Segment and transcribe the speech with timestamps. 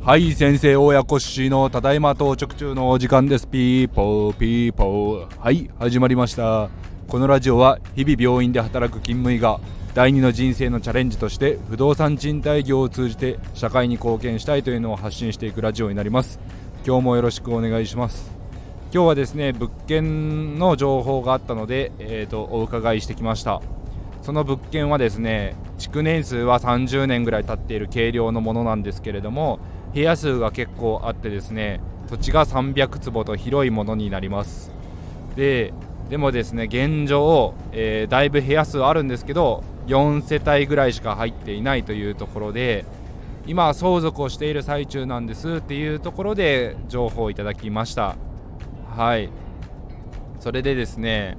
[0.00, 3.48] はい先生親子氏のただいま到着中のお時間です。
[3.48, 6.68] ピーポーピーポーはい始まりました。
[7.08, 9.58] このラジオは日々病院で働く勤務医が
[9.94, 16.38] 第二の人生のチャレンジとして不動産賃貸業を通じて社会に貢献したいというのを発信していくラジオになります。
[16.86, 18.30] 今日もよろしくお願いします。
[18.94, 23.60] 今日はですね物件の情報があったので、えーと、お伺いしてきました。
[24.26, 29.60] その物件はですね築年数は30年ぐらい経っている軽量のものなんですけれども
[29.94, 34.72] 部屋数が結構あってですね土地が300坪と広いものになります。
[35.36, 35.72] で
[36.10, 42.84] でもですね現状、えー、だいぶ部屋数あるんですけど4世帯ぐらいしか入っていないというところで
[43.46, 48.16] 今相続をしている最中なんですっていうところで情報をいただきました。
[48.96, 49.30] はい。
[50.40, 51.38] それでですね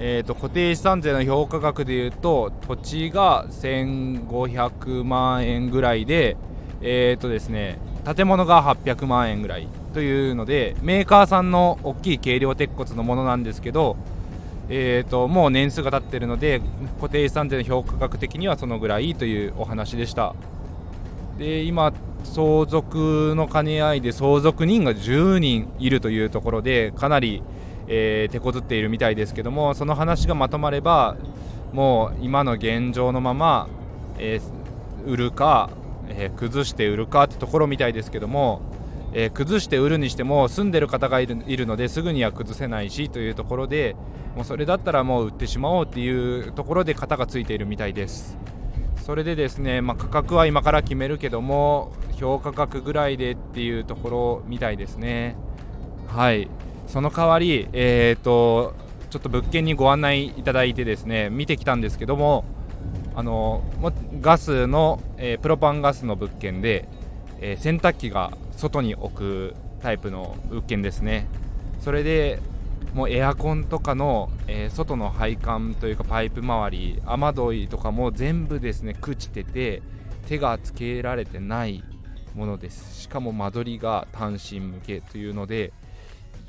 [0.00, 6.36] えーと、固定資産税の評価額でいうと土地が1500万円ぐらいで
[6.80, 13.96] えーとですね建物が800万円ぐらいというのでメーカーさんの大きい軽量鉄骨のものなんですけど
[14.70, 16.60] えーと、もう年数が経っているので
[17.00, 20.34] 固定資産税の評価額的にはそのぐらいというお話でした。
[21.38, 21.92] で今
[22.24, 27.42] 相続の兼ね合いで相続人が10人いるというところでかなり、
[27.88, 31.16] えー、手こずっているみたいですけどもその話がまとまれば
[31.72, 33.68] もう今の現状のまま、
[34.18, 35.70] えー、売るか、
[36.08, 38.62] えー、崩して売るかってところみたいですけども
[39.12, 43.96] え、崩して売るにしても住んでる方がいるいるのですぐには崩せないしというところで
[44.36, 48.38] もうそれだったらもう売ってしまおうっていうところで型がついているみたいです。
[48.96, 55.34] それでですね、まあ、価格は今から決めるけども評価額ぐらいでっていうところみたいですね。
[56.08, 56.50] はい。
[56.88, 58.74] その代わりえっ、と
[59.10, 62.44] ちょっと物件にご案内いただいてですね見てきたんですけども
[63.14, 63.62] あの
[64.20, 66.88] ガスの、えー、プロパンガスの物件で、
[67.40, 71.26] えー、洗濯機が外に置くタイプの物件ですね。
[71.80, 72.40] それで
[72.94, 79.82] もうエアコンとかの、えー、外の配管というかパイプ周り雨どいとかも全部ですね朽ちてて
[80.26, 81.82] 手がつけられてない
[82.34, 83.00] ものです。
[83.02, 85.72] しかも間取りが単身向けというので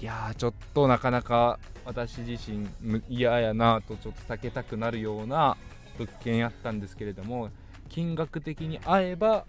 [0.01, 2.67] いやーちょっとなかなか私自身
[3.09, 5.57] 嫌やなとちょっと避けたくなるような
[5.97, 7.49] 物件やったんですけれども
[7.89, 9.45] 金額的に合えば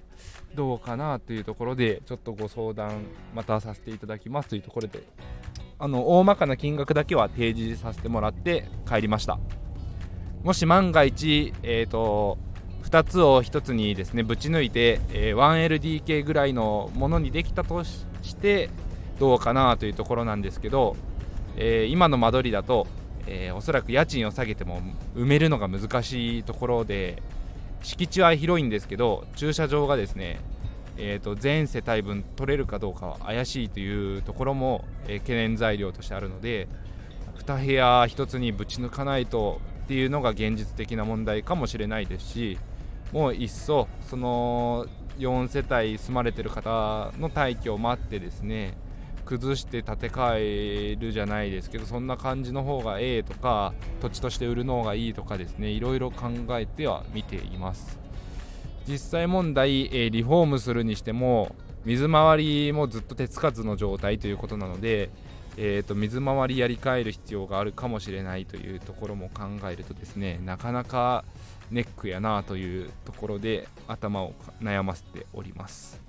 [0.55, 5.05] どうかなというところでちょっとご相談またさせていただきますというところで
[5.79, 9.39] あの大まかな金額だけは提示させてもらって帰りました
[10.43, 12.39] もし万が一、えーと、
[12.85, 17.95] 2つを1つにですねぶち抜いて、え、1LDK ぐらいのものにできたとし
[18.37, 18.71] て
[19.21, 20.97] どうかなというところなんですけど、
[21.57, 22.87] えー、今の間取りだと、
[23.27, 24.81] えー、おそらく家賃を下げても
[25.15, 27.23] 埋めるのが難しいところで
[27.83, 30.41] 敷地は広いんですけど駐車場がですね、
[30.97, 36.67] えーと、全世帯分取れるかどうかは怪しいというところも、えー、懸念材料としてあるので
[37.45, 42.59] 2部屋1つにぶち抜かないとっていうのが現実的な問題かもしれないですし
[43.13, 44.87] もういっそその
[45.19, 48.75] 4世帯住まれてる方の退去を待ってですね
[49.25, 55.69] 崩して建て替えるじゃないですけどそんな感じの方がええとか土地として売るの方がいいとかですね。
[55.69, 57.99] いろいろ考えては見ています。
[58.87, 61.55] 実際問題、えー、リフォームするにしても
[61.85, 65.11] 水回りもずっと手つかずの状態ということなので、
[65.57, 71.25] えーと、水回りやり替える必要があるかもしれないというところも考えるとですねなかなか
[71.71, 76.01] ネックやなというところで頭を悩ませております。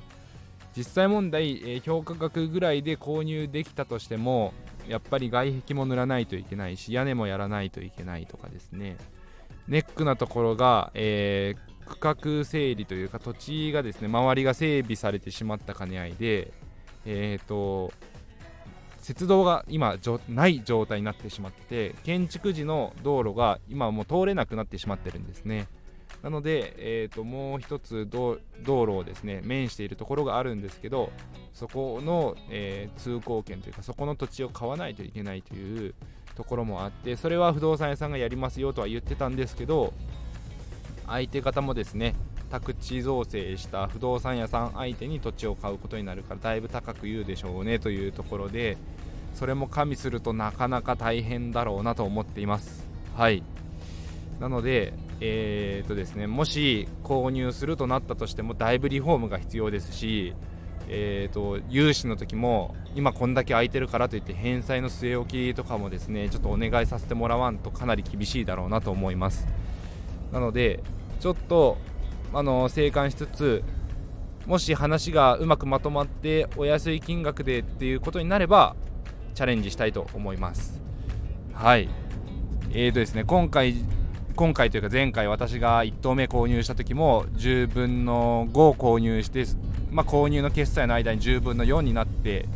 [0.76, 4.54] 実際問題、えー、評価額ぐらいで購入できたとしても
[4.88, 8.98] やっぱり外壁も塗らないといけないし屋根もやらないといけないとかですね。
[9.68, 16.52] ネックなところが、えー、区画整理というか土地がですね周りが整備されてしまった兼ね合いで
[17.06, 17.94] えっ、ー、と
[19.03, 19.98] 鉄道が今
[20.30, 25.68] ない状態になってしまって建築時の道路が今もう通れなくなってしまってるんですね。
[26.23, 31.12] なので、えーと、もう一つ道路をですね面しているところがあるんですけど
[31.53, 35.96] そこの、えー、通行権というかそこの土地を買わないといけないという
[36.35, 39.94] ところもあってそれは不動産屋さんがやりますよとは言ってたんですけど
[41.08, 42.16] 相手方もですね
[42.52, 48.78] 宅地造成した不動産屋さん相手に土地を買うことになるからだいぶ高く言うでしょうねというところで
[49.34, 52.85] それも加味するとなかなか大変だろうなと思っています。
[53.16, 53.44] はい。
[54.41, 54.93] なので
[55.23, 60.34] えーとですね、もし購入するとなったとしてもだいぶリフォームが必要ですし、
[60.90, 69.47] えーと、融資の時も今こんだけ空いてるからといって返済の据え置きとかもですねちょっとお願いさせてもらわんとかなり厳しいだろうなと思います。
[70.32, 70.82] なので
[71.20, 71.78] ちょっと
[72.34, 73.64] あの静観しつつ
[74.47, 78.76] もし話がうまくまとまってお安い金額でっていうことになれば
[79.35, 80.82] チャレンジしたいと思います。
[81.53, 81.90] はい。
[82.73, 83.76] えーとですね今回
[84.36, 89.46] 今回というか前回私が1投目購入した時も10分の5を購入して、
[89.90, 92.48] まあ、購入の決済の間に10分の4になって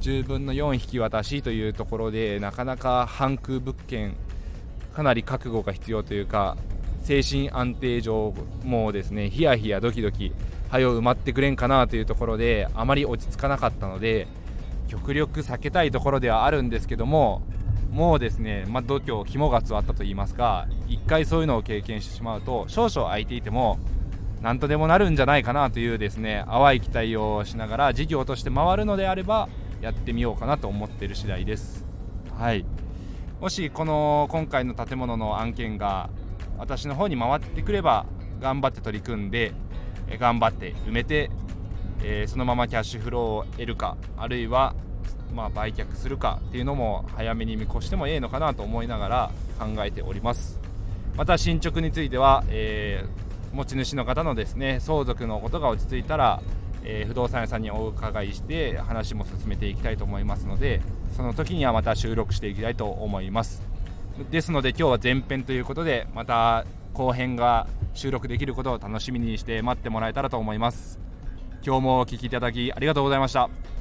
[0.00, 4.16] 10分の4引き渡しというところでなかなか半空物件
[4.94, 6.56] かなり覚悟が必要というか
[7.02, 10.32] 精神安定上もうですねヒヤヒヤドキドキ
[10.68, 14.26] はよ埋まってくれんかなというところであまり落ち着かなかったので
[14.88, 17.42] 極力避けたいところではあるんですけども
[17.94, 23.78] もうですね、まあ、度胸肝が据わったと言いますか1回そういうのを経験してしまうと少々空いていても
[24.42, 29.48] 何とでもなるんじゃないかなというですね淡い期待をしながら事業として回るのであれば
[29.80, 31.84] やってみようかなと思っている次第です。
[32.36, 32.66] はい。
[33.40, 36.10] もしこの今回の建物の案件が
[36.58, 38.06] 私の方に回ってくれば
[38.40, 39.52] 頑張って取り組んで
[40.18, 41.30] 頑張って埋めて、
[42.02, 44.74] えー、そのままキャッシュフローを得るかあるいは
[45.34, 50.60] まあ、売却するかっていうのも早めに見越してもええのかなと思いながら考えております。
[51.16, 56.42] また進捗については、えー、持ち主の方のですね相続のことが落ち着いたら、
[56.82, 60.80] えー、不動産屋さんにお伺いして話も進めていきたいと思いますので
[61.16, 63.62] その時にはまた収録していきたいと思います。
[64.30, 70.98] ですので今日は前編ということでまた後編が収録できることを楽しみにして待ってもらえたらと思います。
[71.64, 73.73] 今日もお聴きいただきありがとうございました。